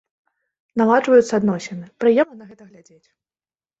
Наладжваюцца 0.81 1.33
адносіны, 1.41 1.85
прыемна 2.05 2.35
на 2.41 2.45
гэта 2.51 2.63
глядзець. 2.71 3.07